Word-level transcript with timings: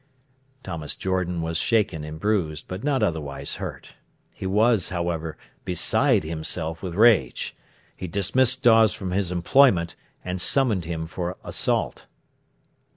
Thomas 0.63 0.95
Jordan 0.95 1.43
was 1.43 1.59
shaken 1.59 2.03
and 2.03 2.19
bruised, 2.19 2.65
not 2.83 3.03
otherwise 3.03 3.57
hurt. 3.57 3.93
He 4.33 4.47
was, 4.47 4.89
however, 4.89 5.37
beside 5.63 6.23
himself 6.23 6.81
with 6.81 6.95
rage. 6.95 7.55
He 7.95 8.07
dismissed 8.07 8.63
Dawes 8.63 8.93
from 8.95 9.11
his 9.11 9.31
employment, 9.31 9.95
and 10.25 10.41
summoned 10.41 10.85
him 10.85 11.05
for 11.05 11.37
assault. 11.43 12.07